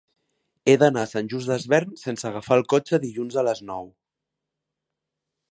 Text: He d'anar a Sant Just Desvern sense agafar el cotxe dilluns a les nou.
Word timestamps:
He 0.71 0.73
d'anar 0.83 1.03
a 1.07 1.09
Sant 1.11 1.29
Just 1.33 1.51
Desvern 1.51 1.91
sense 2.05 2.25
agafar 2.31 2.57
el 2.61 2.65
cotxe 2.75 3.01
dilluns 3.05 3.39
a 3.43 3.45
les 3.51 3.63
nou. 3.69 3.87